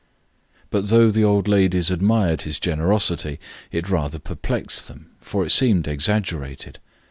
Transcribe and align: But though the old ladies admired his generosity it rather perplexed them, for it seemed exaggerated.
But 0.71 0.87
though 0.89 1.11
the 1.11 1.23
old 1.23 1.47
ladies 1.47 1.91
admired 1.91 2.41
his 2.41 2.57
generosity 2.57 3.39
it 3.71 3.87
rather 3.87 4.17
perplexed 4.17 4.87
them, 4.87 5.11
for 5.19 5.45
it 5.45 5.51
seemed 5.51 5.87
exaggerated. 5.87 6.79